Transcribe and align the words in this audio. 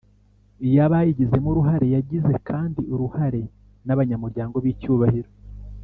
iy 0.67 0.77
abayigizemo 0.85 1.47
uruhare 1.49 1.87
Yagize 1.95 2.33
kandi 2.49 2.81
uruharen 2.93 3.47
abanyamuryango 3.93 4.55
b 4.63 4.65
icyubahiro 4.73 5.31